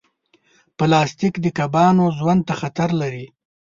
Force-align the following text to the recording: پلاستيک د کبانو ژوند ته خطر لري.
پلاستيک 0.77 1.33
د 1.41 1.45
کبانو 1.57 2.05
ژوند 2.17 2.41
ته 2.47 2.53
خطر 2.61 2.89
لري. 3.01 3.25